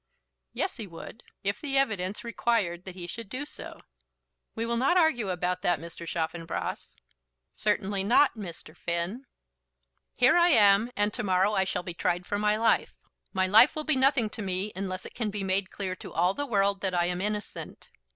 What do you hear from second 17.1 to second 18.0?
innocent.